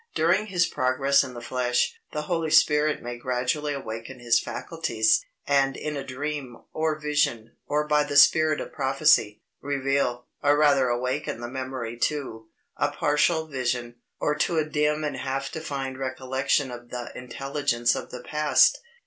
[0.15, 5.77] During his progress in the flesh, the Holy Spirit may gradually awaken his faculties; and
[5.77, 11.39] in a dream, or vision, or by the spirit of prophecy, reveal, or rather awaken
[11.39, 16.89] the memory to, a partial vision, or to a dim and half defined recollection of
[16.89, 18.79] the intelligence of the past.